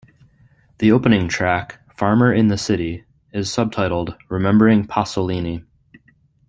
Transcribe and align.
The 0.79 0.91
opening 0.91 1.27
track, 1.27 1.79
"Farmer 1.95 2.33
in 2.33 2.47
the 2.47 2.57
City", 2.57 3.03
is 3.33 3.51
subtitled 3.53 4.17
"Remembering 4.29 4.87
Pasolini". 4.87 5.63